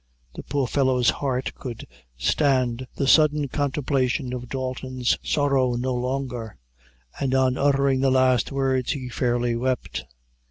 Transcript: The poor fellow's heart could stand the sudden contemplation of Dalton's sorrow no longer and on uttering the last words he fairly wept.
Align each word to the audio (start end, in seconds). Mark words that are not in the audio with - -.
The 0.33 0.41
poor 0.41 0.65
fellow's 0.65 1.11
heart 1.11 1.53
could 1.53 1.85
stand 2.17 2.87
the 2.95 3.05
sudden 3.05 3.47
contemplation 3.49 4.33
of 4.33 4.49
Dalton's 4.49 5.15
sorrow 5.21 5.75
no 5.75 5.93
longer 5.93 6.57
and 7.19 7.35
on 7.35 7.55
uttering 7.55 8.01
the 8.01 8.09
last 8.09 8.51
words 8.51 8.93
he 8.93 9.09
fairly 9.09 9.55
wept. 9.55 10.05